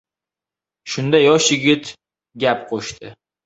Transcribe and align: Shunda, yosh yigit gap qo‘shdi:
Shunda, 0.93 1.21
yosh 1.27 1.51
yigit 1.59 1.95
gap 2.47 2.69
qo‘shdi: 2.75 3.17